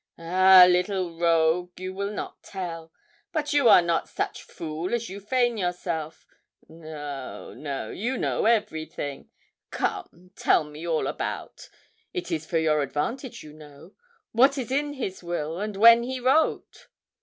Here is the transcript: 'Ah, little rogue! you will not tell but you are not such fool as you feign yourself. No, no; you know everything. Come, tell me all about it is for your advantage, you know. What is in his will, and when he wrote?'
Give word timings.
'Ah, 0.17 0.65
little 0.67 1.15
rogue! 1.15 1.79
you 1.79 1.93
will 1.93 2.09
not 2.09 2.41
tell 2.41 2.91
but 3.31 3.53
you 3.53 3.69
are 3.69 3.83
not 3.83 4.09
such 4.09 4.41
fool 4.41 4.95
as 4.95 5.09
you 5.09 5.19
feign 5.19 5.57
yourself. 5.57 6.25
No, 6.67 7.53
no; 7.53 7.91
you 7.91 8.17
know 8.17 8.45
everything. 8.45 9.29
Come, 9.69 10.31
tell 10.35 10.63
me 10.63 10.87
all 10.87 11.05
about 11.05 11.69
it 12.13 12.31
is 12.31 12.47
for 12.47 12.57
your 12.57 12.81
advantage, 12.81 13.43
you 13.43 13.53
know. 13.53 13.93
What 14.31 14.57
is 14.57 14.71
in 14.71 14.93
his 14.93 15.21
will, 15.21 15.59
and 15.59 15.77
when 15.77 16.01
he 16.01 16.19
wrote?' 16.19 16.87